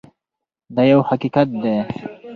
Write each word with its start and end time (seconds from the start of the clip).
دا 0.75 0.83
یو 0.91 1.01
حقیقت 1.09 1.47
دی. 1.61 1.75